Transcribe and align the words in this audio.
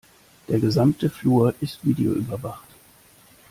Der 0.47 0.57
gesamte 0.59 1.11
Flur 1.11 1.53
ist 1.61 1.85
videoüberwacht. 1.85 2.67